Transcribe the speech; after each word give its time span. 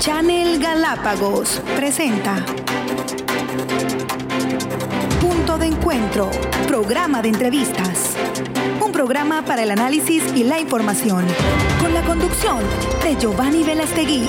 Channel 0.00 0.58
Galápagos 0.60 1.60
presenta 1.74 2.44
Punto 5.20 5.58
de 5.58 5.66
Encuentro, 5.66 6.30
programa 6.68 7.22
de 7.22 7.30
entrevistas. 7.30 8.14
Un 8.84 8.92
programa 8.92 9.42
para 9.44 9.62
el 9.62 9.70
análisis 9.70 10.22
y 10.36 10.44
la 10.44 10.60
información, 10.60 11.24
con 11.80 11.94
la 11.94 12.02
conducción 12.02 12.58
de 13.02 13.16
Giovanni 13.16 13.64
Velastegui. 13.64 14.28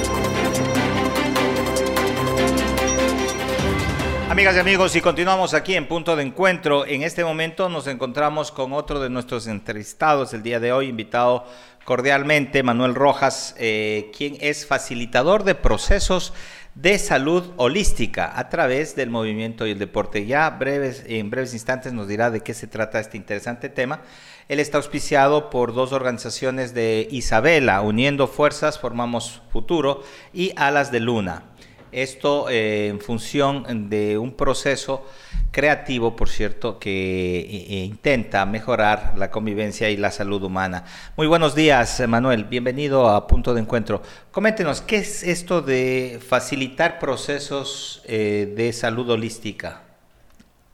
Amigas 4.29 4.55
y 4.55 4.59
amigos, 4.59 4.95
y 4.95 5.01
continuamos 5.01 5.53
aquí 5.53 5.73
en 5.75 5.87
Punto 5.87 6.15
de 6.15 6.23
Encuentro. 6.23 6.85
En 6.85 7.01
este 7.01 7.25
momento 7.25 7.69
nos 7.69 7.87
encontramos 7.87 8.51
con 8.51 8.71
otro 8.71 8.99
de 8.99 9.09
nuestros 9.09 9.47
entrevistados 9.47 10.33
el 10.33 10.43
día 10.43 10.59
de 10.59 10.71
hoy, 10.71 10.89
invitado 10.89 11.45
cordialmente, 11.87 12.63
Manuel 12.63 12.95
Rojas, 12.95 13.55
eh, 13.57 14.11
quien 14.13 14.35
es 14.41 14.65
facilitador 14.65 15.45
de 15.45 15.55
procesos 15.55 16.33
de 16.75 16.99
salud 16.99 17.53
holística 17.55 18.37
a 18.37 18.49
través 18.49 18.97
del 18.97 19.09
movimiento 19.09 19.65
y 19.65 19.71
el 19.71 19.79
deporte. 19.79 20.25
Ya 20.25 20.49
breves, 20.49 21.05
en 21.07 21.29
breves 21.29 21.53
instantes 21.53 21.93
nos 21.93 22.09
dirá 22.09 22.29
de 22.29 22.41
qué 22.41 22.53
se 22.53 22.67
trata 22.67 22.99
este 22.99 23.15
interesante 23.15 23.69
tema. 23.69 24.01
Él 24.49 24.59
está 24.59 24.79
auspiciado 24.79 25.49
por 25.49 25.73
dos 25.73 25.93
organizaciones 25.93 26.73
de 26.73 27.07
Isabela, 27.09 27.79
Uniendo 27.79 28.27
Fuerzas, 28.27 28.77
Formamos 28.77 29.41
Futuro 29.53 30.03
y 30.33 30.51
Alas 30.57 30.91
de 30.91 30.99
Luna. 30.99 31.45
Esto 31.91 32.49
eh, 32.49 32.87
en 32.87 32.99
función 32.99 33.89
de 33.89 34.17
un 34.17 34.33
proceso 34.33 35.05
creativo, 35.51 36.17
por 36.17 36.27
cierto, 36.27 36.79
que 36.79 37.39
eh, 37.39 37.65
eh, 37.69 37.85
intenta 37.85 38.45
mejorar 38.45 39.13
la 39.17 39.31
convivencia 39.31 39.89
y 39.89 39.95
la 39.95 40.11
salud 40.11 40.43
humana. 40.43 40.83
Muy 41.15 41.27
buenos 41.27 41.55
días, 41.55 42.03
Manuel. 42.05 42.43
Bienvenido 42.43 43.07
a 43.09 43.25
Punto 43.25 43.53
de 43.53 43.61
Encuentro. 43.61 44.01
Coméntenos, 44.31 44.81
¿qué 44.81 44.97
es 44.97 45.23
esto 45.23 45.61
de 45.61 46.19
facilitar 46.27 46.99
procesos 46.99 48.03
de 48.05 48.71
salud 48.73 49.09
holística? 49.09 49.83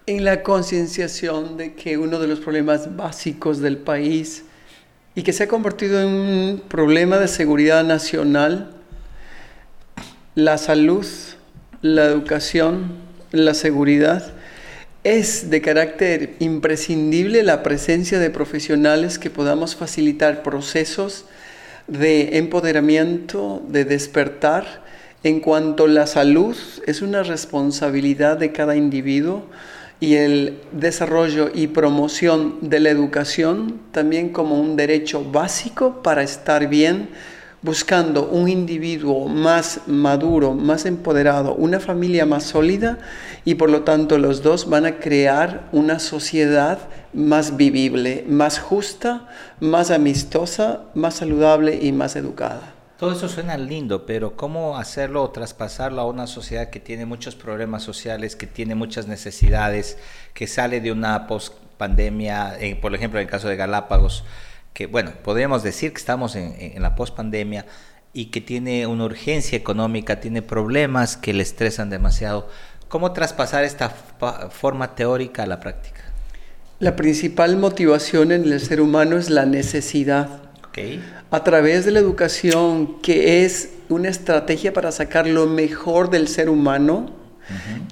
En 0.08 0.25
la 0.25 0.42
concienciación 0.42 1.58
de 1.58 1.75
que 1.75 1.98
uno 1.98 2.17
de 2.20 2.27
los 2.27 2.39
problemas 2.39 2.95
básicos 2.95 3.59
del 3.59 3.77
país 3.77 4.45
y 5.16 5.22
que 5.22 5.31
se 5.31 5.44
ha 5.44 5.48
convertido 5.48 6.02
en 6.02 6.08
un 6.08 6.64
problema 6.67 7.20
de 7.20 7.27
seguridad 7.27 7.83
nacional 7.83 8.83
la 10.36 10.58
salud, 10.58 11.06
la 11.81 12.06
educación, 12.06 12.94
la 13.31 13.53
seguridad, 13.53 14.34
es 15.03 15.50
de 15.50 15.62
carácter 15.62 16.36
imprescindible 16.39 17.44
la 17.44 17.62
presencia 17.62 18.20
de 18.20 18.30
profesionales 18.30 19.20
que 19.20 19.30
podamos 19.30 19.76
facilitar 19.76 20.44
procesos 20.44 21.26
de 21.88 22.38
empoderamiento, 22.38 23.61
de 23.67 23.86
despertar, 23.86 24.81
en 25.23 25.39
cuanto 25.39 25.88
la 25.88 26.08
salud 26.08 26.56
es 26.86 27.02
una 27.02 27.23
responsabilidad 27.23 28.38
de 28.38 28.52
cada 28.52 28.76
individuo 28.76 29.45
y 30.00 30.16
el 30.16 30.59
desarrollo 30.73 31.50
y 31.54 31.67
promoción 31.67 32.58
de 32.61 32.81
la 32.81 32.89
educación 32.89 33.80
también 33.92 34.30
como 34.30 34.59
un 34.59 34.76
derecho 34.76 35.23
básico 35.23 36.04
para 36.04 36.23
estar 36.23 36.67
bien 36.67 37.09
buscando 37.64 38.28
un 38.28 38.50
individuo 38.50 39.28
más 39.28 39.81
maduro, 39.88 40.53
más 40.53 40.86
empoderado, 40.86 41.56
una 41.56 41.80
familia 41.80 42.25
más 42.25 42.44
sólida 42.44 43.00
y 43.45 43.55
por 43.55 43.70
lo 43.70 43.83
tanto 43.83 44.17
los 44.17 44.44
dos 44.44 44.70
van 44.70 44.86
a 44.86 45.00
crear 45.00 45.70
una 45.72 46.00
sociedad 46.00 46.78
más 47.14 47.55
vivible, 47.58 48.25
más 48.28 48.59
justa, 48.59 49.30
más 49.59 49.92
amistosa, 49.92 50.81
más 50.94 51.16
saludable 51.16 51.80
y 51.81 51.94
más 51.94 52.16
educada. 52.17 52.73
Todo 53.00 53.14
eso 53.14 53.28
suena 53.28 53.58
lindo, 53.58 54.05
pero 54.05 54.36
¿cómo 54.36 54.77
hacerlo 54.77 55.23
o 55.23 55.31
traspasarlo 55.31 56.02
a 56.02 56.05
una 56.05 56.27
sociedad 56.27 56.70
que 56.70 56.80
tiene 56.80 57.05
muchos 57.05 57.36
problemas 57.36 57.83
sociales, 57.83 58.36
que 58.36 58.48
tiene 58.48 58.75
muchas 58.75 59.08
necesidades, 59.08 59.98
que 60.33 60.48
sale 60.48 60.80
de 60.80 60.92
una 60.92 61.27
post-pandemia, 61.27 62.58
eh, 62.60 62.76
por 62.76 62.93
ejemplo 62.93 63.20
en 63.20 63.26
el 63.26 63.32
caso 63.32 63.48
de 63.48 63.55
Galápagos? 63.55 64.23
Que, 64.73 64.88
bueno, 64.88 65.11
podríamos 65.23 65.64
decir 65.64 65.92
que 65.94 66.00
estamos 66.00 66.36
en, 66.36 66.56
en 66.58 66.82
la 66.82 66.95
pospandemia 66.95 67.66
y 68.14 68.26
que 68.26 68.42
tiene 68.42 68.86
una 68.88 69.06
urgencia 69.06 69.58
económica, 69.58 70.20
tiene 70.20 70.42
problemas 70.42 71.17
que 71.17 71.34
le 71.34 71.44
estresan 71.44 71.89
demasiado. 71.89 72.48
¿Cómo 72.88 73.11
traspasar 73.11 73.64
esta 73.64 73.89
forma 73.89 74.95
teórica 74.95 75.44
a 75.44 75.45
la 75.48 75.60
práctica? 75.60 76.02
La 76.80 76.95
principal 76.95 77.58
motivación 77.58 78.32
en 78.32 78.44
el 78.44 78.60
ser 78.60 78.82
humano 78.82 79.17
es 79.17 79.30
la 79.30 79.45
necesidad. 79.45 80.42
Okay. 80.67 81.04
A 81.32 81.44
través 81.44 81.86
de 81.86 81.92
la 81.92 82.00
educación, 82.00 83.02
que 83.02 83.45
es 83.45 83.70
una 83.90 84.10
estrategia 84.10 84.73
para 84.73 84.92
sacar 84.92 85.28
lo 85.28 85.48
mejor 85.48 86.10
del 86.10 86.28
ser 86.28 86.50
humano 86.50 87.11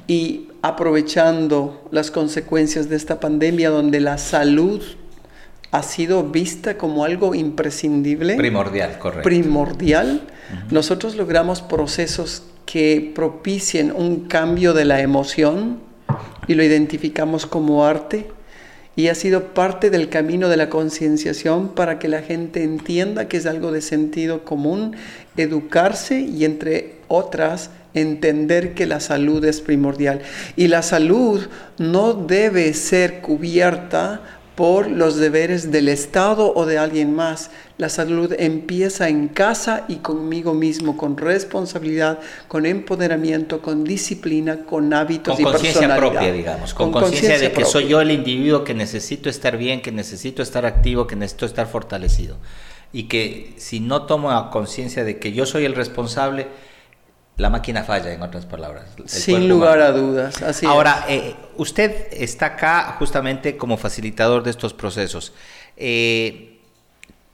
y 0.08 0.50
aprovechando 0.62 1.88
las 1.92 2.12
consecuencias 2.12 2.90
de 2.90 2.96
esta 2.96 3.20
pandemia 3.20 3.70
donde 3.70 4.00
la 4.00 4.18
salud 4.18 4.82
ha 5.72 5.84
sido 5.84 6.24
vista 6.24 6.78
como 6.78 7.06
algo 7.06 7.34
imprescindible. 7.34 8.36
Primordial, 8.36 9.00
correcto. 9.00 9.24
Primordial. 9.24 10.22
Nosotros 10.70 11.16
logramos 11.16 11.62
procesos 11.62 12.44
que 12.66 13.12
propicien 13.16 13.92
un 13.92 14.28
cambio 14.28 14.74
de 14.74 14.86
la 14.86 15.02
emoción 15.02 15.80
y 16.48 16.56
lo 16.56 16.64
identificamos 16.64 17.46
como 17.46 17.86
arte 17.86 18.28
y 18.96 19.08
ha 19.08 19.16
sido 19.16 19.54
parte 19.54 19.90
del 19.90 20.10
camino 20.10 20.50
de 20.50 20.58
la 20.58 20.70
concienciación 20.70 21.70
para 21.70 21.98
que 22.00 22.10
la 22.10 22.22
gente 22.22 22.64
entienda 22.64 23.30
que 23.30 23.38
es 23.38 23.46
algo 23.46 23.72
de 23.72 23.82
sentido 23.82 24.44
común, 24.44 24.96
educarse 25.38 26.20
y 26.20 26.44
entre 26.44 26.96
otras 27.08 27.70
entender 27.94 28.74
que 28.74 28.86
la 28.86 29.00
salud 29.00 29.44
es 29.46 29.62
primordial. 29.62 30.22
Y 30.56 30.68
la 30.68 30.82
salud 30.82 31.48
no 31.78 32.14
debe 32.14 32.74
ser 32.74 33.22
cubierta 33.22 34.22
por 34.62 34.92
los 34.92 35.16
deberes 35.16 35.72
del 35.72 35.88
Estado 35.88 36.54
o 36.56 36.68
de 36.68 36.78
alguien 36.78 37.16
más. 37.16 37.50
La 37.80 37.90
salud 37.90 38.32
empieza 38.38 39.10
en 39.10 39.28
casa 39.28 39.86
y 39.88 39.96
conmigo 39.96 40.54
mismo, 40.54 40.98
con 40.98 41.18
responsabilidad, 41.18 42.20
con 42.48 42.68
empoderamiento, 42.68 43.60
con 43.64 43.84
disciplina, 43.84 44.64
con 44.64 44.94
hábitos 44.94 45.34
con 45.34 45.42
y 45.42 45.46
conciencia 45.46 45.96
propia, 45.98 46.32
digamos, 46.32 46.76
con, 46.76 46.92
conciencia 46.92 47.40
de 47.40 47.52
que 47.52 47.66
soy 47.66 47.88
yo 47.88 48.02
el 48.02 48.12
individuo 48.12 48.64
que 48.64 48.76
necesito 48.76 49.32
estar 49.32 49.58
bien, 49.58 49.82
que 49.82 49.92
necesito 49.92 50.44
estar 50.44 50.64
activo, 50.68 51.08
que 51.08 51.16
necesito 51.16 51.48
estar 51.48 51.66
fortalecido. 51.66 52.38
Y 52.94 53.06
que 53.06 53.56
si 53.58 53.80
no 53.80 54.04
tomo 54.04 54.52
conciencia 54.52 55.04
de 55.04 55.18
que 55.18 55.34
yo 55.34 55.48
soy 55.48 55.66
el 55.66 55.74
responsable, 55.74 56.46
la 57.38 57.50
máquina 57.50 57.84
falla, 57.84 58.12
en 58.14 58.22
otras 58.22 58.46
palabras. 58.46 58.86
Sin 59.06 59.50
lugar 59.50 59.82
a 59.82 59.92
dudas. 59.92 60.42
Así 60.42 60.66
Ahora, 60.66 61.06
eh, 61.08 61.36
usted 61.58 62.08
está 62.12 62.48
acá 62.48 62.96
justamente 63.00 63.58
como 63.58 63.78
facilitador 63.78 64.44
de 64.44 64.52
estos 64.52 64.74
procesos. 64.74 65.34
Eh, 65.78 66.60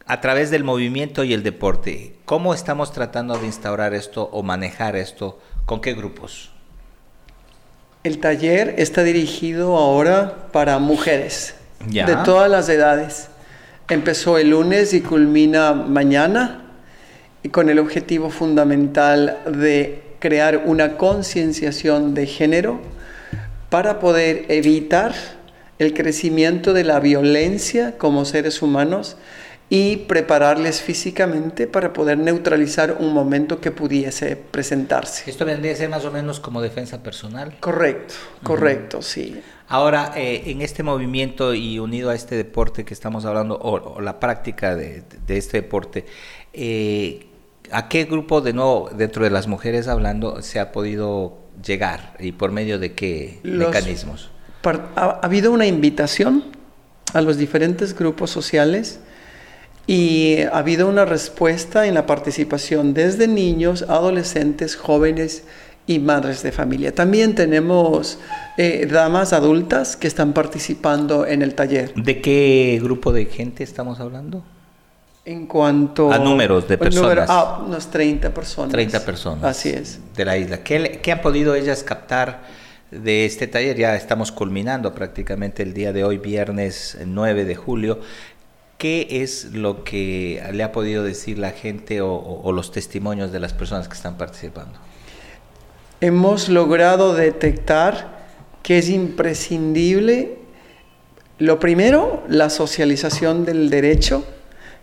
a 0.06 0.22
través 0.22 0.50
del 0.50 0.64
movimiento 0.64 1.26
y 1.26 1.34
el 1.34 1.44
deporte, 1.44 2.16
¿cómo 2.24 2.54
estamos 2.54 2.94
tratando 2.94 3.38
de 3.38 3.46
instaurar 3.46 3.94
esto 3.94 4.30
o 4.32 4.42
manejar 4.44 4.96
esto? 4.96 5.40
¿Con 5.66 5.82
qué 5.82 5.94
grupos? 5.94 6.52
El 8.06 8.20
taller 8.20 8.76
está 8.78 9.04
dirigido 9.04 9.76
ahora 9.76 10.48
para 10.54 10.80
mujeres 10.80 11.56
de 11.86 12.16
todas 12.24 12.50
las 12.50 12.70
edades. 12.70 13.28
Empezó 13.90 14.38
el 14.38 14.52
lunes 14.52 14.94
y 14.94 15.02
culmina 15.02 15.74
mañana 15.74 16.67
con 17.52 17.70
el 17.70 17.80
objetivo 17.80 18.30
fundamental 18.30 19.40
de 19.46 20.02
crear 20.20 20.64
una 20.66 20.98
concienciación 20.98 22.14
de 22.14 22.26
género 22.26 22.80
para 23.70 24.00
poder 24.00 24.46
evitar 24.50 25.14
el 25.80 25.94
crecimiento 25.94 26.74
de 26.74 26.84
la 26.84 27.00
violencia 27.00 27.98
como 27.98 28.26
seres 28.26 28.62
humanos 28.62 29.18
y 29.70 29.98
prepararles 29.98 30.82
físicamente 30.82 31.68
para 31.68 31.92
poder 31.92 32.18
neutralizar 32.18 32.98
un 33.00 33.14
momento 33.14 33.60
que 33.60 33.72
pudiese 33.72 34.38
presentarse. 34.38 35.30
Esto 35.30 35.44
vendría 35.44 35.74
a 35.74 35.76
ser 35.76 35.90
más 35.90 36.06
o 36.06 36.12
menos 36.12 36.40
como 36.40 36.62
defensa 36.62 37.04
personal. 37.04 37.58
Correcto, 37.60 38.14
correcto, 38.44 39.02
sí. 39.02 39.42
Ahora, 39.68 40.14
eh, 40.16 40.44
en 40.46 40.62
este 40.62 40.84
movimiento 40.84 41.54
y 41.54 41.80
unido 41.80 42.10
a 42.10 42.16
este 42.16 42.36
deporte 42.36 42.86
que 42.86 42.94
estamos 42.94 43.26
hablando, 43.26 43.60
o, 43.62 44.00
la 44.00 44.22
práctica 44.22 44.74
de, 44.78 45.04
este 45.28 45.62
deporte, 45.62 46.06
eh, 46.54 47.27
¿A 47.72 47.90
qué 47.90 48.06
grupo, 48.06 48.42
de 48.42 48.54
nuevo, 48.54 48.90
dentro 48.96 49.24
de 49.24 49.30
las 49.30 49.48
mujeres 49.48 49.88
hablando, 49.88 50.42
se 50.42 50.60
ha 50.60 50.72
podido 50.72 51.38
llegar 51.64 52.16
y 52.20 52.32
por 52.32 52.52
medio 52.52 52.80
de 52.80 52.94
qué 52.94 53.40
mecanismos? 53.44 54.32
Ha, 54.96 55.20
habido 55.22 55.52
una 55.52 55.66
invitación 55.66 56.44
a 57.14 57.22
los 57.22 57.38
diferentes 57.38 57.96
grupos 57.96 58.30
sociales 58.30 59.00
y 59.86 60.40
ha 60.52 60.58
habido 60.58 60.88
una 60.90 61.06
respuesta 61.06 61.88
en 61.88 61.94
la 61.94 62.06
participación 62.06 62.94
desde 62.94 63.28
niños, 63.28 63.84
adolescentes, 63.84 64.76
jóvenes 64.76 65.44
y 65.88 66.00
madres 66.00 66.44
de 66.44 66.52
familia. 66.52 66.94
También 66.94 67.34
tenemos 67.34 68.20
eh, 68.58 68.88
damas 68.92 69.32
adultas 69.32 69.96
que 69.96 70.08
están 70.08 70.34
participando 70.34 71.26
en 71.26 71.42
el 71.42 71.56
taller. 71.56 71.94
¿De 71.96 72.22
qué 72.22 72.80
grupo 72.84 73.14
de 73.14 73.26
gente 73.26 73.64
estamos 73.64 74.02
hablando? 74.02 74.44
En 75.28 75.46
cuanto 75.46 76.10
a 76.10 76.18
números 76.20 76.70
de 76.70 76.78
personas. 76.78 77.28
ah, 77.30 77.62
unas 77.68 77.92
30 77.92 78.34
personas. 78.34 78.72
30 78.72 79.04
personas. 79.04 79.44
Así 79.44 79.68
es. 79.68 80.00
De 80.16 80.24
la 80.24 80.38
isla. 80.38 80.64
¿Qué, 80.64 81.02
¿Qué, 81.04 81.12
han 81.12 81.20
podido 81.20 81.54
ellas 81.54 81.84
captar 81.84 82.44
de 82.92 83.26
este 83.26 83.46
taller? 83.46 83.76
Ya 83.76 83.94
estamos 83.98 84.32
culminando 84.32 84.96
prácticamente 84.96 85.64
el 85.64 85.74
día 85.74 85.92
de 85.92 86.06
hoy, 86.06 86.18
viernes 86.18 86.98
9 87.06 87.44
de 87.44 87.56
julio. 87.56 88.00
¿Qué 88.78 89.06
es 89.22 89.52
lo 89.52 89.84
que 89.84 90.42
le 90.54 90.64
ha 90.64 90.72
podido 90.72 91.04
decir 91.04 91.40
la 91.40 91.52
gente 91.52 92.00
o, 92.00 92.16
o 92.16 92.52
los 92.54 92.72
testimonios 92.72 93.34
de 93.34 93.42
las 93.42 93.52
personas 93.52 93.90
que 93.90 93.96
están 93.96 94.16
participando? 94.16 94.80
Hemos 96.00 96.48
logrado 96.48 97.16
detectar 97.16 98.16
que 98.64 98.78
es 98.78 98.88
imprescindible, 98.88 100.38
lo 101.38 101.60
primero, 101.60 102.24
la 102.30 102.50
socialización 102.50 103.44
del 103.44 103.70
derecho, 103.70 104.24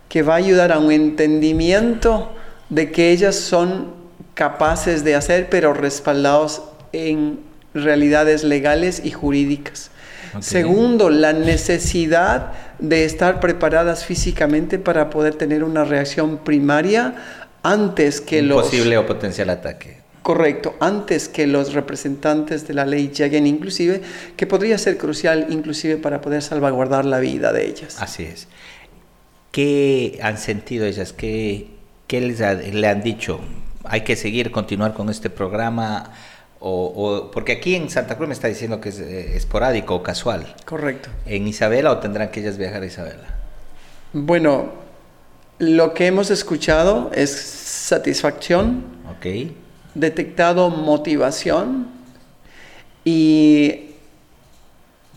que 0.09 0.21
va 0.21 0.33
a 0.33 0.37
ayudar 0.37 0.71
a 0.71 0.79
un 0.79 0.91
entendimiento 0.91 2.31
de 2.69 2.91
que 2.91 3.11
ellas 3.11 3.35
son 3.35 3.93
capaces 4.33 5.03
de 5.03 5.15
hacer, 5.15 5.49
pero 5.49 5.73
respaldados 5.73 6.63
en 6.91 7.39
realidades 7.73 8.43
legales 8.43 9.01
y 9.03 9.11
jurídicas. 9.11 9.91
Segundo, 10.39 11.09
la 11.09 11.33
necesidad 11.33 12.51
de 12.79 13.05
estar 13.05 13.39
preparadas 13.39 14.03
físicamente 14.03 14.79
para 14.79 15.09
poder 15.09 15.35
tener 15.35 15.63
una 15.63 15.85
reacción 15.85 16.39
primaria 16.39 17.15
antes 17.63 18.19
que 18.19 18.41
un 18.41 18.49
los... 18.49 18.63
Posible 18.63 18.97
o 18.97 19.05
potencial 19.05 19.49
ataque. 19.49 19.97
Correcto, 20.21 20.75
antes 20.79 21.29
que 21.29 21.45
los 21.45 21.73
representantes 21.73 22.67
de 22.67 22.73
la 22.73 22.85
ley 22.85 23.11
lleguen 23.15 23.45
inclusive, 23.45 24.01
que 24.35 24.47
podría 24.47 24.77
ser 24.77 24.97
crucial 24.97 25.47
inclusive 25.49 25.97
para 25.97 26.19
poder 26.19 26.41
salvaguardar 26.41 27.05
la 27.05 27.19
vida 27.19 27.53
de 27.53 27.67
ellas. 27.67 27.97
Así 28.01 28.23
es. 28.23 28.47
¿Qué 29.55 30.19
han 30.21 30.37
sentido 30.37 30.85
ellas? 30.85 31.13
¿Qué, 31.13 31.67
qué 32.07 32.19
les 32.19 32.41
le 32.73 32.87
han 32.89 33.01
dicho? 33.01 33.39
¿Hay 33.85 34.01
que 34.01 34.17
seguir, 34.17 34.51
continuar 34.51 34.93
con 34.93 35.09
este 35.09 35.29
programa? 35.29 36.11
O, 36.59 37.31
porque 37.31 37.53
aquí 37.53 37.73
en 37.73 37.89
Santa 37.89 38.17
Cruz 38.17 38.27
me 38.27 38.33
está 38.33 38.49
diciendo 38.49 38.81
que 38.81 38.89
es 38.89 38.99
eh, 38.99 39.37
esporádico 39.37 39.95
o 39.95 40.03
casual. 40.03 40.53
Correcto. 40.65 41.09
¿En 41.25 41.47
Isabela 41.47 41.93
o 41.93 41.99
tendrán 41.99 42.31
que 42.31 42.41
ellas 42.41 42.57
viajar 42.57 42.83
a 42.83 42.85
Isabela? 42.85 43.33
Bueno, 44.11 44.73
lo 45.59 45.93
que 45.93 46.07
hemos 46.07 46.31
escuchado 46.31 47.09
es 47.15 47.31
satisfacción. 47.31 48.83
Ok. 49.09 49.53
Detectado 49.93 50.69
motivación 50.69 51.87
y 53.05 53.84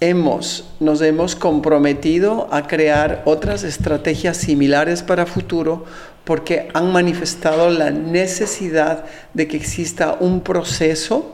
hemos, 0.00 0.64
nos 0.80 1.00
hemos 1.02 1.34
comprometido 1.34 2.48
a 2.52 2.66
crear 2.66 3.22
otras 3.24 3.64
estrategias 3.64 4.36
similares 4.36 5.02
para 5.02 5.26
futuro 5.26 5.84
porque 6.24 6.68
han 6.74 6.92
manifestado 6.92 7.70
la 7.70 7.90
necesidad 7.90 9.04
de 9.34 9.48
que 9.48 9.56
exista 9.56 10.16
un 10.20 10.42
proceso 10.42 11.32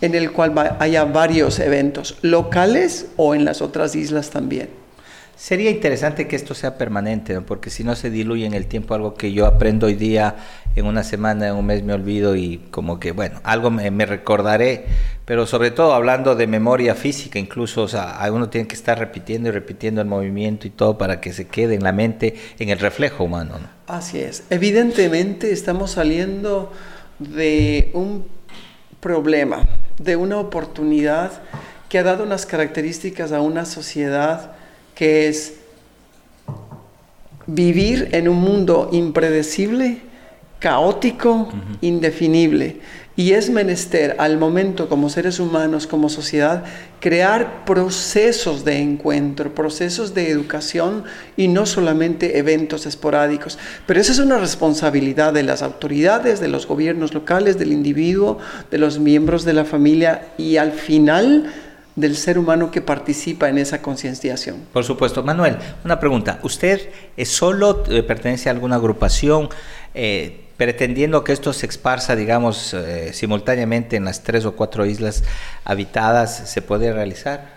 en 0.00 0.14
el 0.14 0.32
cual 0.32 0.76
haya 0.78 1.04
varios 1.04 1.58
eventos 1.58 2.18
locales 2.22 3.06
o 3.16 3.34
en 3.34 3.44
las 3.44 3.62
otras 3.62 3.94
islas 3.94 4.30
también. 4.30 4.85
Sería 5.36 5.70
interesante 5.70 6.28
que 6.28 6.34
esto 6.34 6.54
sea 6.54 6.78
permanente, 6.78 7.38
porque 7.42 7.68
si 7.68 7.84
no 7.84 7.94
se 7.94 8.08
diluye 8.08 8.46
en 8.46 8.54
el 8.54 8.66
tiempo 8.66 8.94
algo 8.94 9.14
que 9.14 9.32
yo 9.32 9.44
aprendo 9.44 9.86
hoy 9.86 9.94
día, 9.94 10.36
en 10.76 10.86
una 10.86 11.04
semana, 11.04 11.48
en 11.48 11.56
un 11.56 11.66
mes 11.66 11.82
me 11.82 11.92
olvido 11.92 12.36
y 12.36 12.56
como 12.70 12.98
que, 12.98 13.12
bueno, 13.12 13.40
algo 13.44 13.70
me, 13.70 14.06
recordaré, 14.06 14.86
pero 15.26 15.46
sobre 15.46 15.70
todo 15.70 15.92
hablando 15.92 16.36
de 16.36 16.46
memoria 16.46 16.94
física, 16.94 17.38
incluso, 17.38 17.82
o 17.82 17.88
sea, 17.88 18.18
uno 18.32 18.48
tiene 18.48 18.66
que 18.66 18.74
estar 18.74 18.98
repitiendo 18.98 19.50
y 19.50 19.52
repitiendo 19.52 20.00
el 20.00 20.06
movimiento 20.06 20.66
y 20.66 20.70
todo 20.70 20.96
para 20.96 21.20
que 21.20 21.34
se 21.34 21.46
quede 21.46 21.74
en 21.74 21.84
la 21.84 21.92
mente, 21.92 22.34
en 22.58 22.70
el 22.70 22.78
reflejo 22.78 23.24
humano. 23.24 23.58
Así 23.86 24.18
es. 24.18 24.44
Evidentemente 24.48 25.52
estamos 25.52 25.90
saliendo 25.90 26.72
de 27.18 27.90
un 27.92 28.24
problema, 29.00 29.68
de 29.98 30.16
una 30.16 30.38
oportunidad 30.38 31.30
que 31.90 31.98
ha 31.98 32.02
dado 32.02 32.24
unas 32.24 32.46
características 32.46 33.32
a 33.32 33.42
una 33.42 33.66
sociedad 33.66 34.55
que 34.96 35.28
es 35.28 35.54
vivir 37.46 38.08
en 38.12 38.28
un 38.28 38.38
mundo 38.38 38.88
impredecible, 38.92 39.98
caótico, 40.58 41.48
indefinible. 41.80 42.80
Y 43.14 43.32
es 43.32 43.48
menester 43.48 44.16
al 44.18 44.36
momento 44.36 44.90
como 44.90 45.08
seres 45.08 45.40
humanos, 45.40 45.86
como 45.86 46.10
sociedad, 46.10 46.64
crear 47.00 47.64
procesos 47.64 48.64
de 48.64 48.78
encuentro, 48.78 49.54
procesos 49.54 50.12
de 50.12 50.28
educación 50.28 51.04
y 51.34 51.48
no 51.48 51.64
solamente 51.64 52.38
eventos 52.38 52.84
esporádicos. 52.84 53.58
Pero 53.86 54.00
esa 54.00 54.12
es 54.12 54.18
una 54.18 54.38
responsabilidad 54.38 55.32
de 55.32 55.44
las 55.44 55.62
autoridades, 55.62 56.40
de 56.40 56.48
los 56.48 56.66
gobiernos 56.66 57.14
locales, 57.14 57.58
del 57.58 57.72
individuo, 57.72 58.38
de 58.70 58.78
los 58.78 58.98
miembros 58.98 59.46
de 59.46 59.54
la 59.54 59.64
familia 59.64 60.28
y 60.36 60.58
al 60.58 60.72
final 60.72 61.50
del 61.96 62.14
ser 62.14 62.38
humano 62.38 62.70
que 62.70 62.82
participa 62.82 63.48
en 63.48 63.58
esa 63.58 63.82
concienciación. 63.82 64.66
Por 64.72 64.84
supuesto. 64.84 65.22
Manuel, 65.22 65.56
una 65.84 65.98
pregunta. 65.98 66.38
¿Usted 66.42 66.90
es 67.16 67.28
solo 67.30 67.84
eh, 67.88 68.02
pertenece 68.02 68.48
a 68.48 68.52
alguna 68.52 68.76
agrupación 68.76 69.48
eh, 69.94 70.42
pretendiendo 70.58 71.24
que 71.24 71.32
esto 71.32 71.52
se 71.52 71.66
esparza, 71.66 72.14
digamos, 72.14 72.74
eh, 72.74 73.12
simultáneamente 73.12 73.96
en 73.96 74.04
las 74.04 74.22
tres 74.22 74.44
o 74.44 74.54
cuatro 74.54 74.84
islas 74.84 75.24
habitadas? 75.64 76.50
¿Se 76.50 76.60
puede 76.60 76.92
realizar? 76.92 77.55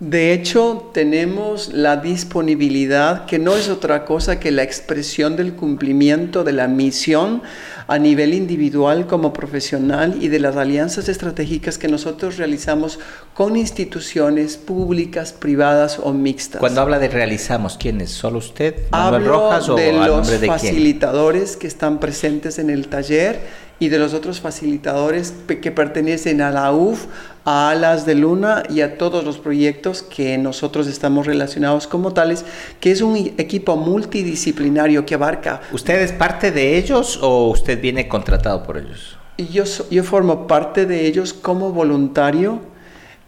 De 0.00 0.32
hecho, 0.32 0.90
tenemos 0.94 1.72
la 1.72 1.96
disponibilidad, 1.96 3.26
que 3.26 3.40
no 3.40 3.56
es 3.56 3.68
otra 3.68 4.04
cosa 4.04 4.38
que 4.38 4.52
la 4.52 4.62
expresión 4.62 5.34
del 5.34 5.54
cumplimiento 5.54 6.44
de 6.44 6.52
la 6.52 6.68
misión 6.68 7.42
a 7.88 7.98
nivel 7.98 8.32
individual 8.32 9.08
como 9.08 9.32
profesional 9.32 10.18
y 10.20 10.28
de 10.28 10.38
las 10.38 10.56
alianzas 10.56 11.08
estratégicas 11.08 11.78
que 11.78 11.88
nosotros 11.88 12.36
realizamos 12.36 13.00
con 13.34 13.56
instituciones 13.56 14.56
públicas, 14.56 15.32
privadas 15.32 15.98
o 16.00 16.12
mixtas. 16.12 16.60
Cuando 16.60 16.80
habla 16.80 17.00
de 17.00 17.08
realizamos, 17.08 17.76
¿quién 17.76 18.00
es? 18.00 18.10
¿Solo 18.10 18.38
usted, 18.38 18.76
Manuel 18.92 19.24
Rojas, 19.24 19.68
o 19.68 19.74
de 19.74 19.92
los 19.94 20.30
facilitadores 20.46 21.56
que 21.56 21.66
están 21.66 21.98
presentes 21.98 22.60
en 22.60 22.70
el 22.70 22.86
taller 22.86 23.67
y 23.80 23.88
de 23.88 23.98
los 23.98 24.14
otros 24.14 24.40
facilitadores 24.40 25.32
que 25.46 25.70
pertenecen 25.70 26.40
a 26.40 26.50
la 26.50 26.72
UF, 26.72 27.06
a 27.44 27.70
Alas 27.70 28.04
de 28.06 28.14
Luna 28.14 28.62
y 28.68 28.80
a 28.80 28.98
todos 28.98 29.24
los 29.24 29.38
proyectos 29.38 30.02
que 30.02 30.36
nosotros 30.36 30.86
estamos 30.86 31.26
relacionados 31.26 31.86
como 31.86 32.12
tales, 32.12 32.44
que 32.80 32.90
es 32.90 33.00
un 33.00 33.16
equipo 33.16 33.76
multidisciplinario 33.76 35.06
que 35.06 35.14
abarca... 35.14 35.60
¿Usted 35.72 36.00
es 36.02 36.12
parte 36.12 36.50
de 36.50 36.76
ellos 36.76 37.18
o 37.22 37.48
usted 37.48 37.80
viene 37.80 38.08
contratado 38.08 38.64
por 38.64 38.76
ellos? 38.78 39.16
Yo, 39.38 39.62
yo 39.90 40.02
formo 40.02 40.48
parte 40.48 40.84
de 40.84 41.06
ellos 41.06 41.32
como 41.32 41.72
voluntario 41.72 42.60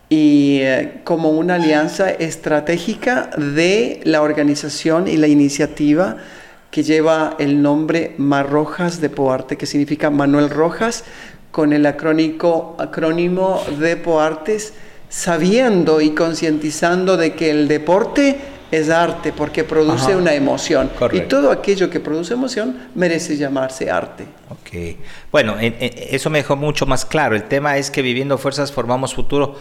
y 0.08 0.58
eh, 0.62 1.00
como 1.04 1.30
una 1.30 1.54
alianza 1.54 2.10
estratégica 2.10 3.30
de 3.36 4.00
la 4.02 4.20
organización 4.20 5.06
y 5.06 5.16
la 5.16 5.28
iniciativa 5.28 6.16
que 6.70 6.82
lleva 6.82 7.36
el 7.38 7.62
nombre 7.62 8.14
Marrojas 8.18 9.00
de 9.00 9.10
Poarte, 9.10 9.56
que 9.56 9.66
significa 9.66 10.10
Manuel 10.10 10.50
Rojas, 10.50 11.04
con 11.50 11.72
el 11.72 11.84
acrónico, 11.86 12.76
acrónimo 12.78 13.62
de 13.78 13.96
Poartes, 13.96 14.74
sabiendo 15.08 16.00
y 16.00 16.10
concientizando 16.10 17.16
de 17.16 17.34
que 17.34 17.50
el 17.50 17.66
deporte 17.66 18.38
es 18.70 18.88
arte 18.88 19.32
porque 19.32 19.64
produce 19.64 20.14
una 20.14 20.32
emoción. 20.32 20.90
Y 21.12 21.22
todo 21.22 21.50
aquello 21.50 21.90
que 21.90 21.98
produce 21.98 22.34
emoción 22.34 22.88
merece 22.94 23.36
llamarse 23.36 23.90
arte. 23.90 24.26
Ok. 24.48 24.96
Bueno, 25.32 25.56
eso 25.58 26.30
me 26.30 26.38
dejó 26.38 26.54
mucho 26.54 26.86
más 26.86 27.04
claro. 27.04 27.34
El 27.34 27.44
tema 27.44 27.76
es 27.78 27.90
que 27.90 28.02
viviendo 28.02 28.38
fuerzas 28.38 28.70
formamos 28.70 29.14
futuro 29.14 29.56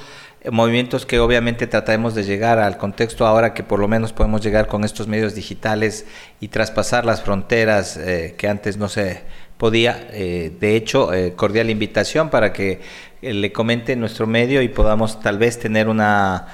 movimientos 0.51 1.05
que 1.05 1.19
obviamente 1.19 1.67
trataremos 1.67 2.15
de 2.15 2.23
llegar 2.23 2.59
al 2.59 2.77
contexto 2.77 3.25
ahora 3.27 3.53
que 3.53 3.63
por 3.63 3.79
lo 3.79 3.87
menos 3.87 4.13
podemos 4.13 4.41
llegar 4.41 4.67
con 4.67 4.83
estos 4.85 5.07
medios 5.07 5.35
digitales 5.35 6.05
y 6.39 6.47
traspasar 6.47 7.05
las 7.05 7.21
fronteras 7.21 7.97
eh, 7.97 8.35
que 8.37 8.47
antes 8.47 8.77
no 8.77 8.87
se 8.87 9.21
podía. 9.57 10.07
Eh, 10.11 10.55
de 10.57 10.75
hecho, 10.75 11.13
eh, 11.13 11.33
cordial 11.35 11.69
invitación 11.69 12.29
para 12.29 12.53
que 12.53 12.79
le 13.21 13.51
comente 13.51 13.97
nuestro 13.97 14.27
medio 14.27 14.61
y 14.61 14.69
podamos 14.69 15.19
tal 15.19 15.37
vez 15.37 15.59
tener 15.59 15.89
una 15.89 16.47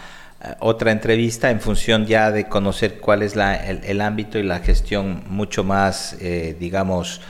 otra 0.59 0.91
entrevista 0.91 1.49
en 1.49 1.59
función 1.59 2.05
ya 2.05 2.31
de 2.31 2.47
conocer 2.47 2.99
cuál 2.99 3.23
es 3.23 3.35
la, 3.35 3.55
el, 3.55 4.01
ámbito 4.01 4.37
y 4.37 4.43
la 4.43 4.59
gestión 4.59 5.23
mucho 5.27 5.63
más, 5.63 6.17
digamos, 6.59 7.21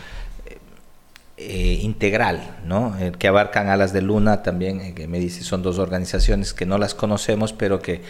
eh, 1.38 1.80
integral, 1.82 2.60
¿no? 2.66 2.98
Eh, 2.98 3.12
que 3.20 3.28
abarcan 3.28 3.68
Alas 3.68 3.92
de 3.92 4.02
Luna 4.02 4.42
también, 4.42 4.80
eh, 4.80 4.94
que 4.94 5.08
me 5.08 5.20
dice 5.20 5.44
son 5.44 5.64
dos 5.64 5.80
organizaciones 5.80 6.54
que 6.54 6.66
no 6.66 6.78
las 6.78 6.96
conocemos, 6.96 7.52
pero 7.52 7.82
que 7.82 8.02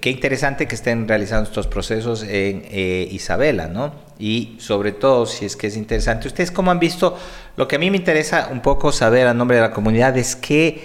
qué 0.00 0.10
interesante 0.10 0.66
que 0.66 0.74
estén 0.74 1.06
realizando 1.06 1.44
estos 1.48 1.68
procesos 1.68 2.24
en 2.24 2.64
Isabela, 3.12 3.68
¿no? 3.68 3.92
Y 4.18 4.56
sobre 4.58 4.90
todo, 4.90 5.26
si 5.26 5.44
es 5.44 5.54
que 5.54 5.68
es 5.68 5.76
interesante, 5.76 6.26
ustedes 6.26 6.50
cómo 6.50 6.72
han 6.72 6.80
visto, 6.80 7.16
lo 7.56 7.68
que 7.68 7.76
a 7.76 7.78
mí 7.78 7.88
me 7.88 7.98
interesa 7.98 8.48
un 8.50 8.62
poco 8.62 8.90
saber 8.90 9.28
a 9.28 9.34
nombre 9.34 9.58
de 9.58 9.62
la 9.62 9.70
comunidad 9.70 10.16
es 10.16 10.34
qué 10.34 10.82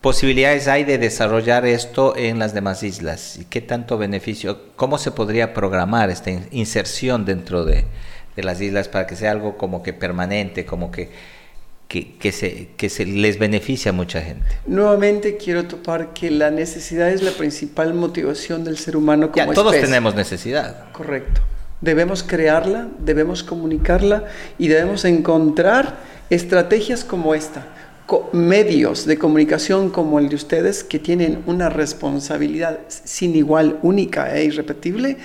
posibilidades 0.00 0.68
hay 0.68 0.84
de 0.84 0.98
desarrollar 0.98 1.66
esto 1.66 2.16
en 2.16 2.38
las 2.38 2.54
demás 2.54 2.84
islas? 2.84 3.38
¿Y 3.38 3.44
qué 3.46 3.60
tanto 3.60 3.98
beneficio? 3.98 4.60
¿Cómo 4.76 4.98
se 4.98 5.10
podría 5.10 5.52
programar 5.52 6.10
esta 6.10 6.30
inserción 6.52 7.24
dentro 7.24 7.64
de, 7.64 7.86
las 8.42 8.60
islas 8.60 8.88
para 8.88 9.06
que 9.06 9.16
sea 9.16 9.30
algo 9.30 9.56
como 9.56 9.82
que 9.82 9.92
permanente, 9.92 10.64
como 10.64 10.90
que, 10.90 11.10
que, 11.88 12.32
se, 12.32 12.68
que 12.76 12.88
se 12.88 13.06
les 13.06 13.38
beneficia 13.38 13.90
a 13.90 13.92
mucha 13.92 14.20
gente? 14.20 14.46
Nuevamente 14.66 15.36
quiero 15.36 15.66
topar 15.66 16.12
que 16.12 16.30
la 16.30 16.50
necesidad 16.50 17.10
es 17.10 17.22
la 17.22 17.32
principal 17.32 17.94
motivación 17.94 18.64
del 18.64 18.78
ser 18.78 18.96
humano 18.96 19.30
como 19.32 19.46
ya, 19.46 19.52
todos 19.52 19.72
tenemos 19.72 20.14
necesidad. 20.14 20.90
Correcto. 20.92 21.40
Debemos 21.80 22.22
crearla, 22.22 22.88
debemos 22.98 23.42
comunicarla 23.42 24.24
y 24.58 24.68
debemos 24.68 25.04
encontrar 25.04 25.98
estrategias 26.28 27.04
como 27.04 27.34
esta 27.34 27.66
medios 28.32 29.04
de 29.04 29.18
comunicación 29.18 29.90
como 29.90 30.18
el 30.18 30.28
de 30.28 30.36
ustedes 30.36 30.82
que 30.82 30.98
tienen 30.98 31.42
una 31.46 31.68
responsabilidad 31.68 32.80
sin 32.88 33.36
igual, 33.36 33.78
única 33.82 34.34
e 34.34 34.44
irrepetible 34.44 35.18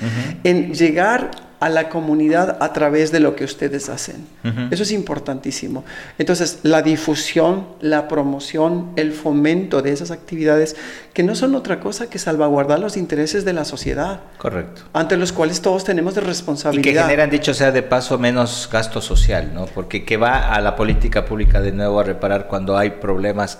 en 0.44 0.74
llegar 0.74 1.32
a 1.64 1.70
la 1.70 1.88
comunidad 1.88 2.58
a 2.60 2.74
través 2.74 3.14
de 3.14 3.22
lo 3.22 3.38
que 3.38 3.46
ustedes 3.46 3.88
hacen. 3.88 4.28
Eso 4.70 4.84
es 4.84 4.92
importantísimo. 4.92 5.86
Entonces, 6.18 6.60
la 6.64 6.82
difusión, 6.82 7.68
la 7.80 8.10
promoción, 8.10 8.92
el 8.98 9.14
fomento 9.14 9.82
de 9.82 9.94
esas 9.94 10.12
actividades 10.12 10.76
que 11.14 11.24
no 11.24 11.36
son 11.36 11.56
otra 11.56 11.80
cosa 11.80 12.10
que 12.10 12.20
salvaguardar 12.20 12.82
los 12.82 12.98
intereses 12.98 13.46
de 13.46 13.54
la 13.54 13.64
sociedad. 13.64 14.20
Correcto. 14.40 14.82
Ante 14.92 15.16
los 15.16 15.32
cuales 15.32 15.62
todos 15.62 15.86
tenemos 15.86 16.16
de 16.16 16.22
responsabilidad. 16.22 16.86
Y 16.86 16.94
que 16.94 17.02
generan, 17.02 17.30
dicho 17.30 17.54
sea 17.54 17.72
de 17.72 17.82
paso, 17.82 18.20
menos 18.20 18.68
gasto 18.70 19.00
social, 19.00 19.54
¿no? 19.54 19.66
Porque 19.68 20.04
que 20.04 20.18
va 20.18 20.54
a 20.54 20.60
la 20.60 20.76
política 20.76 21.24
pública 21.24 21.62
de 21.62 21.72
nuevo 21.72 22.02
a 22.02 22.04
reparar 22.04 22.50
cuando 22.50 22.78
hay 22.78 22.90
problemas 22.90 23.60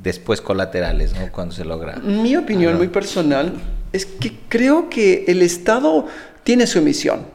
después 0.00 0.40
colaterales, 0.40 1.14
¿no? 1.14 1.30
Cuando 1.30 1.54
se 1.54 1.64
logra. 1.64 1.94
Mi 1.98 2.34
opinión 2.34 2.76
muy 2.76 2.88
personal 2.88 3.52
es 3.92 4.04
que 4.04 4.36
creo 4.48 4.90
que 4.90 5.26
el 5.28 5.42
Estado 5.42 6.08
tiene 6.44 6.66
su 6.66 6.80
misión. 6.82 7.26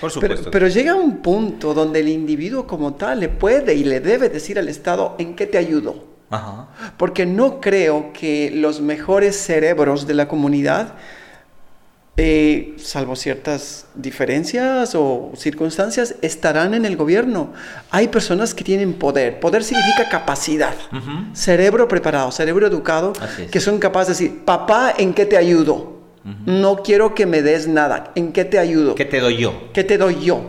Por 0.00 0.10
supuesto. 0.10 0.50
Pero, 0.50 0.68
llega 0.68 0.94
un 0.94 1.18
punto 1.18 1.72
donde 1.72 2.00
el 2.00 2.08
individuo 2.08 2.66
como 2.66 2.94
tal 2.94 3.20
le 3.20 3.28
puede 3.28 3.74
y 3.74 3.84
le 3.84 4.00
debe 4.00 4.28
decir 4.28 4.58
al 4.58 4.68
Estado 4.68 5.14
en 5.18 5.36
qué 5.36 5.46
te 5.46 5.58
ayudo. 5.58 6.04
Ajá. 6.30 6.68
Porque 6.96 7.26
no 7.26 7.60
creo 7.60 8.12
que 8.12 8.50
los 8.52 8.80
mejores 8.80 9.36
cerebros 9.36 10.06
de 10.06 10.14
la 10.14 10.26
comunidad, 10.26 10.94
eh, 12.16 12.74
salvo 12.78 13.14
ciertas 13.14 13.86
diferencias 13.94 14.94
o 14.94 15.32
circunstancias, 15.36 16.16
estarán 16.22 16.74
en 16.74 16.86
el 16.86 16.96
gobierno. 16.96 17.52
Hay 17.90 18.08
personas 18.08 18.52
que 18.52 18.64
tienen 18.64 18.94
poder. 18.94 19.38
Poder 19.38 19.62
significa 19.62 20.08
capacidad. 20.08 20.74
Cerebro 21.34 21.86
preparado, 21.86 22.32
cerebro 22.32 22.66
educado, 22.66 23.12
que 23.50 23.60
son 23.60 23.78
capaces 23.78 24.18
de 24.18 24.24
decir, 24.24 24.44
papá, 24.44 24.94
¿en 24.96 25.14
qué 25.14 25.24
te 25.24 25.36
ayudo? 25.36 25.93
No 26.24 26.76
quiero 26.82 27.14
que 27.14 27.26
me 27.26 27.42
des 27.42 27.68
nada. 27.68 28.12
¿En 28.14 28.32
qué 28.32 28.44
te 28.44 28.58
ayudo? 28.58 28.94
¿Qué 28.94 29.04
te 29.04 29.20
doy 29.20 29.36
yo? 29.36 29.70
¿Qué 29.72 29.84
te 29.84 29.98
doy 29.98 30.24
yo? 30.24 30.42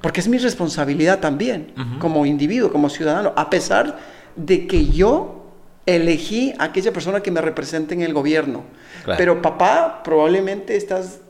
Porque 0.00 0.20
es 0.20 0.28
mi 0.28 0.38
responsabilidad 0.38 1.20
también, 1.20 1.72
como 1.98 2.26
individuo, 2.26 2.72
como 2.72 2.88
ciudadano, 2.88 3.32
a 3.36 3.48
pesar 3.50 3.98
de 4.36 4.66
que 4.66 4.86
yo 4.86 5.46
elegí 5.86 6.52
a 6.58 6.64
aquella 6.64 6.92
persona 6.92 7.20
que 7.20 7.30
me 7.30 7.40
represente 7.40 7.94
en 7.94 8.02
el 8.02 8.12
gobierno. 8.12 8.64
Pero 9.16 9.40
papá, 9.40 10.02
probablemente 10.02 10.76
estás 10.76 11.20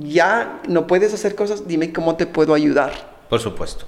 ya 0.00 0.60
no 0.68 0.86
puedes 0.86 1.12
hacer 1.12 1.34
cosas, 1.34 1.66
dime 1.66 1.92
cómo 1.92 2.16
te 2.16 2.26
puedo 2.26 2.54
ayudar. 2.54 2.92
Por 3.28 3.40
supuesto. 3.40 3.86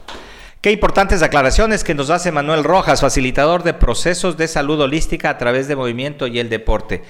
Qué 0.61 0.73
importantes 0.73 1.23
aclaraciones 1.23 1.85
que 1.85 1.95
nos 1.95 2.11
hace 2.11 2.33
Manuel 2.33 2.65
Rojas, 2.65 3.03
facilitador 3.03 3.63
de 3.63 3.75
procesos 3.75 4.37
de 4.37 4.49
salud 4.49 4.81
holística 4.81 5.29
a 5.29 5.39
través 5.39 5.69
de 5.69 5.77
movimiento 5.77 6.27
y 6.27 6.39
el 6.39 6.49
deporte 6.49 7.03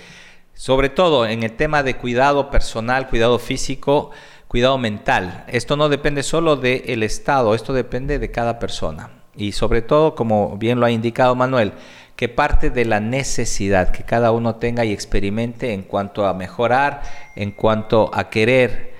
sobre 0.54 0.88
todo 0.88 1.26
en 1.26 1.42
el 1.42 1.52
tema 1.52 1.82
de 1.82 1.96
cuidado 1.96 2.50
personal, 2.50 3.08
cuidado 3.08 3.38
físico, 3.38 4.11
cuidado 4.49 4.78
mental. 4.78 5.44
Esto 5.49 5.76
no 5.76 5.88
depende 5.88 6.23
solo 6.23 6.56
del 6.56 7.02
Estado, 7.02 7.54
esto 7.54 7.73
depende 7.73 8.18
de 8.18 8.30
cada 8.30 8.58
persona. 8.58 9.11
Y 9.37 9.52
sobre 9.52 9.82
todo, 9.82 10.14
como 10.14 10.56
bien 10.56 10.78
lo 10.78 10.87
ha 10.87 10.92
indicado 10.92 11.34
Manuel, 11.34 11.73
que 12.16 12.28
parte 12.28 12.70
de 12.70 12.84
la 12.84 13.00
necesidad 13.00 13.90
que 13.90 14.04
cada 14.04 14.30
uno 14.30 14.56
tenga 14.56 14.84
y 14.84 14.92
experimente 14.92 15.73
en 15.73 15.82
cuanto 15.82 16.26
a 16.26 16.34
mejorar, 16.34 17.02
en 17.34 17.50
cuanto 17.50 18.11
a 18.14 18.30
querer 18.30 18.94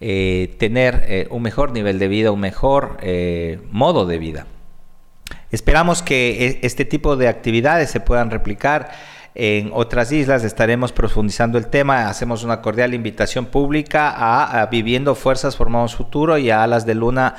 eh, 0.00 0.54
tener 0.58 1.04
eh, 1.08 1.26
un 1.30 1.42
mejor 1.42 1.72
nivel 1.72 1.98
de 1.98 2.08
vida, 2.08 2.30
un 2.30 2.40
mejor 2.40 2.98
eh, 3.02 3.58
modo 3.70 4.06
de 4.06 4.18
vida. 4.18 4.46
Esperamos 5.50 6.02
que 6.02 6.60
este 6.62 6.84
tipo 6.84 7.16
de 7.16 7.26
actividades 7.26 7.90
se 7.90 7.98
puedan 7.98 8.30
replicar 8.30 8.92
en 9.34 9.70
otras 9.72 10.10
islas 10.10 10.44
estaremos 10.44 10.92
profundizando 10.92 11.56
el 11.56 11.68
tema. 11.68 12.08
Hacemos 12.08 12.42
una 12.42 12.60
cordial 12.60 12.94
invitación 12.94 13.46
pública 13.46 14.12
a, 14.16 14.66
Viviendo 14.66 15.14
Fuerzas 15.14 15.56
Formamos 15.56 15.94
Futuro 15.94 16.36
y 16.38 16.50
a 16.50 16.62
Alas 16.62 16.84
de 16.86 16.94
Luna 16.94 17.36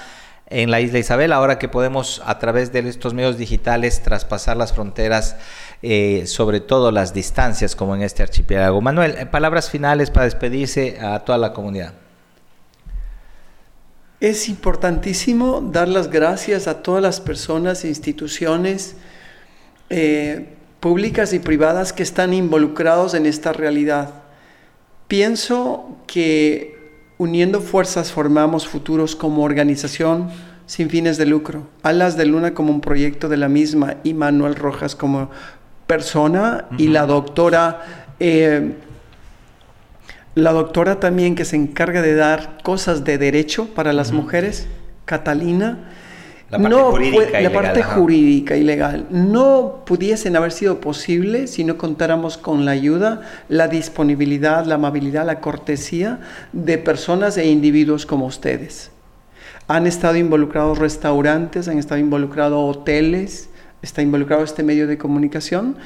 en 0.47 0.69
la 0.69 0.81
isla 0.81 0.99
Isabel, 0.99 1.31
ahora 1.31 1.57
que 1.57 1.69
podemos 1.69 2.21
a 2.25 2.37
través 2.37 2.73
de 2.73 2.79
estos 2.87 3.13
medios 3.13 3.37
digitales 3.37 4.03
traspasar 4.03 4.57
las 4.57 4.73
fronteras, 4.73 5.37
eh, 5.81 6.23
sobre 6.25 6.59
todo 6.59 6.91
las 6.91 7.13
distancias 7.13 7.73
como 7.73 7.95
en 7.95 8.01
este 8.01 8.21
archipiélago. 8.21 8.81
Manuel, 8.81 9.15
eh, 9.17 9.25
palabras 9.25 9.69
finales 9.69 10.11
para 10.11 10.25
despedirse 10.25 10.99
a 10.99 11.19
toda 11.19 11.37
la 11.37 11.53
comunidad. 11.53 11.93
Es 14.19 14.49
importantísimo 14.49 15.61
dar 15.61 15.87
las 15.87 16.09
gracias 16.09 16.67
a 16.67 16.83
todas 16.83 17.01
las 17.01 17.21
personas 17.21 17.83
e 17.85 17.87
instituciones 17.87 18.97
eh, 19.89 20.57
públicas 20.81 21.31
y 21.31 21.39
privadas 21.39 21.93
que 21.93 22.03
están 22.03 22.33
involucrados 22.33 23.13
en 23.13 23.25
esta 23.27 23.53
realidad. 23.53 24.15
Pienso 25.07 25.95
que 26.07 26.75
uniendo 27.19 27.61
fuerzas 27.61 28.11
formamos 28.11 28.67
futuros 28.67 29.15
como 29.15 29.43
organización 29.43 30.29
sin 30.65 30.89
fines 30.89 31.17
de 31.17 31.27
lucro. 31.27 31.67
Alas 31.83 32.17
de 32.17 32.25
Luna 32.25 32.55
como 32.55 32.73
un 32.73 32.81
proyecto 32.81 33.29
de 33.29 33.37
la 33.37 33.47
misma 33.47 33.97
y 34.03 34.15
Manuel 34.15 34.55
Rojas 34.55 34.95
como 34.95 35.29
persona 35.85 36.65
y 36.79 36.87
la 36.87 37.05
doctora, 37.05 38.07
eh, 38.19 38.73
la 40.33 40.51
doctora 40.51 40.99
también 40.99 41.35
que 41.35 41.45
se 41.45 41.57
encarga 41.57 42.01
de 42.01 42.15
dar 42.15 42.57
cosas 42.63 43.03
de 43.03 43.19
derecho 43.19 43.67
para 43.75 43.93
las 43.93 44.11
mujeres, 44.11 44.67
Catalina 45.05 45.91
la 46.51 46.57
parte 46.57 46.69
no, 46.69 46.91
jurídica 46.91 47.41
la 47.41 47.53
parte 47.53 47.83
jurídica 47.83 48.57
y 48.57 48.63
legal 48.63 49.07
no 49.09 49.83
pudiesen 49.85 50.35
haber 50.35 50.51
sido 50.51 50.81
posible 50.81 51.47
si 51.47 51.63
no 51.63 51.77
contáramos 51.77 52.37
con 52.37 52.65
la 52.65 52.71
ayuda, 52.71 53.21
la 53.47 53.67
disponibilidad, 53.67 54.65
la 54.65 54.75
amabilidad, 54.75 55.25
la 55.25 55.39
cortesía 55.39 56.19
de 56.51 56.77
personas 56.77 57.37
e 57.37 57.47
individuos 57.47 58.05
como 58.05 58.25
ustedes. 58.25 58.91
Han 59.67 59.87
estado 59.87 60.17
involucrados 60.17 60.77
restaurantes, 60.77 61.67
han 61.67 61.77
estado 61.77 62.01
involucrados 62.01 62.77
hoteles, 62.77 63.49
está 63.81 64.01
involucrado 64.01 64.43
este 64.43 64.63
medio 64.63 64.87
de 64.87 64.97
comunicación 64.97 65.77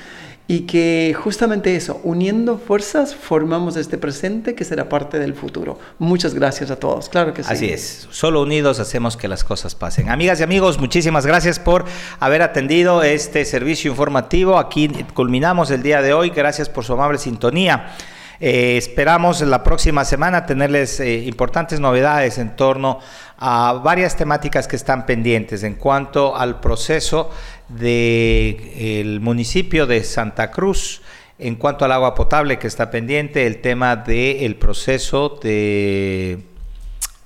y 0.48 0.62
que 0.62 1.16
justamente 1.18 1.76
eso, 1.76 2.00
uniendo 2.04 2.60
fuerzas, 2.60 3.16
formamos 3.16 3.78
este 3.78 3.98
presente 3.98 4.54
que 4.54 4.64
será 4.64 4.88
parte 4.90 5.18
del 5.18 5.34
futuro. 5.34 5.80
Muchas 5.98 6.36
gracias 6.36 6.70
a 6.70 6.76
todos, 6.76 7.10
claro 7.10 7.34
que 7.34 7.44
sí. 7.44 7.50
Así 7.52 7.70
es, 7.70 8.08
solo 8.12 8.44
unidos 8.44 8.80
hacemos 8.80 9.18
que 9.18 9.28
las 9.28 9.44
cosas 9.44 9.74
pasen. 9.74 10.10
Amigas 10.10 10.40
y 10.40 10.44
amigos, 10.44 10.80
muchísimas 10.80 11.26
gracias 11.26 11.58
por 11.58 11.86
haber 12.20 12.44
atendido 12.44 13.02
este 13.02 13.44
servicio 13.44 13.90
informativo. 13.90 14.60
Aquí 14.60 14.88
culminamos 15.16 15.72
el 15.72 15.82
día 15.82 16.04
de 16.04 16.14
hoy, 16.14 16.30
gracias 16.30 16.70
por 16.70 16.86
su 16.86 16.94
amable 16.94 17.18
sintonía. 17.18 17.96
Eh, 18.40 18.78
esperamos 18.78 19.42
la 19.42 19.64
próxima 19.64 20.04
semana 20.06 20.46
tenerles 20.46 21.00
eh, 21.00 21.24
importantes 21.24 21.80
novedades 21.80 22.38
en 22.38 22.56
torno 22.56 23.00
a 23.38 23.74
varias 23.84 24.16
temáticas 24.16 24.68
que 24.68 24.76
están 24.76 25.06
pendientes 25.06 25.64
en 25.64 25.76
cuanto 25.76 26.36
al 26.36 26.60
proceso 26.60 27.30
del 27.70 29.20
municipio 29.20 29.88
de 29.88 30.04
Santa 30.04 30.52
Cruz 30.52 31.02
en 31.38 31.56
cuanto 31.56 31.86
al 31.86 31.92
agua 31.92 32.16
potable 32.16 32.60
que 32.60 32.68
está 32.68 32.90
pendiente, 32.92 33.46
el 33.46 33.62
tema 33.62 33.96
del 33.96 34.56
proceso 34.56 35.38
de 35.42 36.40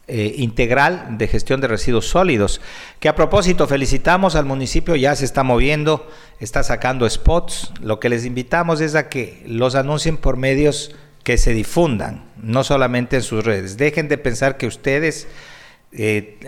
eh, 0.07 0.33
integral 0.37 1.17
de 1.17 1.27
gestión 1.27 1.61
de 1.61 1.67
residuos 1.67 2.07
sólidos, 2.07 2.61
que 2.99 3.09
a 3.09 3.15
propósito 3.15 3.67
felicitamos 3.67 4.35
al 4.35 4.45
municipio, 4.45 4.95
ya 4.95 5.15
se 5.15 5.25
está 5.25 5.43
moviendo, 5.43 6.07
está 6.39 6.63
sacando 6.63 7.07
spots, 7.07 7.71
lo 7.81 7.99
que 7.99 8.09
les 8.09 8.25
invitamos 8.25 8.81
es 8.81 8.95
a 8.95 9.09
que 9.09 9.43
los 9.45 9.75
anuncien 9.75 10.17
por 10.17 10.37
medios 10.37 10.95
que 11.23 11.37
se 11.37 11.53
difundan, 11.53 12.25
no 12.41 12.63
solamente 12.63 13.17
en 13.17 13.21
sus 13.21 13.43
redes. 13.43 13.77
Dejen 13.77 14.07
de 14.07 14.17
pensar 14.17 14.57
que 14.57 14.65
ustedes 14.65 15.27
eh, 15.91 16.39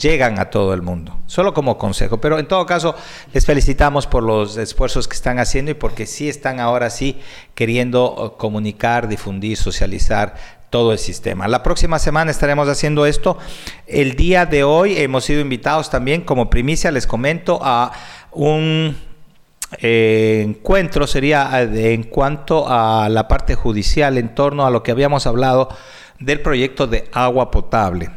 llegan 0.00 0.38
a 0.38 0.50
todo 0.50 0.72
el 0.72 0.82
mundo, 0.82 1.18
solo 1.26 1.52
como 1.52 1.78
consejo. 1.78 2.20
Pero 2.20 2.38
en 2.38 2.46
todo 2.46 2.64
caso, 2.66 2.94
les 3.32 3.44
felicitamos 3.44 4.06
por 4.06 4.22
los 4.22 4.56
esfuerzos 4.56 5.08
que 5.08 5.14
están 5.14 5.38
haciendo 5.38 5.72
y 5.72 5.74
porque 5.74 6.06
sí 6.06 6.28
están 6.28 6.60
ahora 6.60 6.90
sí 6.90 7.18
queriendo 7.54 8.04
oh, 8.04 8.36
comunicar, 8.36 9.08
difundir, 9.08 9.56
socializar 9.56 10.36
todo 10.70 10.92
el 10.92 10.98
sistema. 10.98 11.48
La 11.48 11.62
próxima 11.62 11.98
semana 11.98 12.30
estaremos 12.30 12.68
haciendo 12.68 13.06
esto. 13.06 13.38
El 13.86 14.14
día 14.14 14.46
de 14.46 14.64
hoy 14.64 14.98
hemos 14.98 15.24
sido 15.24 15.40
invitados 15.40 15.90
también, 15.90 16.22
como 16.22 16.50
primicia, 16.50 16.90
les 16.90 17.06
comento, 17.06 17.58
a 17.62 17.90
un 18.32 18.96
eh, 19.80 20.42
encuentro 20.46 21.06
sería 21.06 21.62
eh, 21.62 21.92
en 21.92 22.04
cuanto 22.04 22.66
a 22.68 23.08
la 23.08 23.28
parte 23.28 23.54
judicial 23.54 24.16
en 24.18 24.34
torno 24.34 24.66
a 24.66 24.70
lo 24.70 24.82
que 24.82 24.92
habíamos 24.92 25.26
hablado 25.26 25.68
del 26.18 26.40
proyecto 26.40 26.86
de 26.86 27.08
agua 27.12 27.50
potable. 27.50 28.10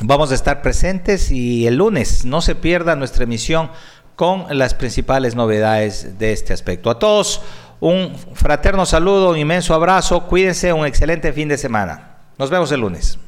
Vamos 0.00 0.32
a 0.32 0.34
estar 0.34 0.62
presentes 0.62 1.30
y 1.30 1.66
el 1.66 1.76
lunes 1.76 2.24
no 2.24 2.40
se 2.40 2.54
pierda 2.54 2.96
nuestra 2.96 3.24
emisión 3.24 3.70
con 4.16 4.46
las 4.50 4.74
principales 4.74 5.34
novedades 5.34 6.18
de 6.18 6.32
este 6.32 6.52
aspecto. 6.52 6.90
A 6.90 6.98
todos 6.98 7.42
un 7.80 8.16
fraterno 8.34 8.86
saludo, 8.86 9.30
un 9.30 9.38
inmenso 9.38 9.74
abrazo, 9.74 10.26
cuídense, 10.26 10.72
un 10.72 10.86
excelente 10.86 11.32
fin 11.32 11.48
de 11.48 11.58
semana. 11.58 12.18
Nos 12.38 12.50
vemos 12.50 12.70
el 12.72 12.80
lunes. 12.80 13.18